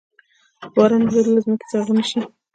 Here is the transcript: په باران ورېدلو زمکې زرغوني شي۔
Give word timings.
په 0.59 0.67
باران 0.75 1.03
ورېدلو 1.05 1.43
زمکې 1.45 1.65
زرغوني 1.71 2.03
شي۔ 2.09 2.19